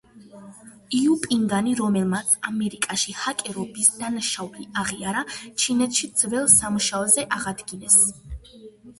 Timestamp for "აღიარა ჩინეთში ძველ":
4.83-6.49